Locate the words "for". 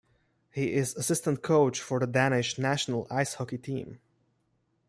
1.79-1.99